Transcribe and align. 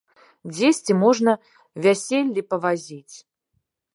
Дзесьці 0.53 0.93
можна 1.01 1.35
вяселлі 1.85 2.41
павазіць. 2.53 3.15